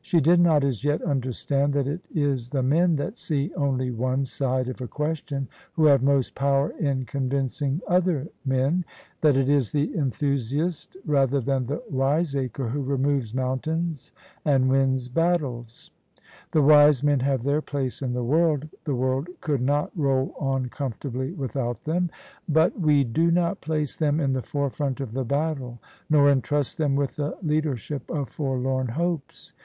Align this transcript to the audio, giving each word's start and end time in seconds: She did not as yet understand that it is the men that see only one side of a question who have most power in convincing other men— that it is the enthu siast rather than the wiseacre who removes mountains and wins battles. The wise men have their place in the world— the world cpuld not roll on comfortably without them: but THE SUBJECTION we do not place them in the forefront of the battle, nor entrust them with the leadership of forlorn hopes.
She 0.00 0.20
did 0.20 0.38
not 0.38 0.62
as 0.62 0.84
yet 0.84 1.02
understand 1.02 1.72
that 1.72 1.88
it 1.88 2.02
is 2.14 2.50
the 2.50 2.62
men 2.62 2.94
that 2.94 3.18
see 3.18 3.52
only 3.56 3.90
one 3.90 4.26
side 4.26 4.68
of 4.68 4.80
a 4.80 4.86
question 4.86 5.48
who 5.72 5.86
have 5.86 6.04
most 6.04 6.36
power 6.36 6.70
in 6.78 7.04
convincing 7.04 7.80
other 7.88 8.28
men— 8.44 8.84
that 9.22 9.36
it 9.36 9.48
is 9.48 9.72
the 9.72 9.88
enthu 9.88 10.34
siast 10.34 10.94
rather 11.04 11.40
than 11.40 11.66
the 11.66 11.82
wiseacre 11.90 12.68
who 12.68 12.80
removes 12.80 13.34
mountains 13.34 14.12
and 14.44 14.68
wins 14.70 15.08
battles. 15.08 15.90
The 16.52 16.62
wise 16.62 17.02
men 17.02 17.18
have 17.18 17.42
their 17.42 17.60
place 17.60 18.02
in 18.02 18.12
the 18.12 18.22
world— 18.22 18.68
the 18.84 18.94
world 18.94 19.30
cpuld 19.40 19.62
not 19.62 19.90
roll 19.96 20.32
on 20.38 20.66
comfortably 20.66 21.32
without 21.32 21.82
them: 21.82 22.08
but 22.48 22.68
THE 22.74 22.78
SUBJECTION 22.78 22.82
we 22.86 23.02
do 23.02 23.30
not 23.32 23.60
place 23.60 23.96
them 23.96 24.20
in 24.20 24.32
the 24.32 24.42
forefront 24.42 25.00
of 25.00 25.10
the 25.12 25.24
battle, 25.24 25.80
nor 26.08 26.30
entrust 26.30 26.78
them 26.78 26.94
with 26.94 27.16
the 27.16 27.36
leadership 27.42 28.08
of 28.10 28.28
forlorn 28.28 28.86
hopes. 28.90 29.54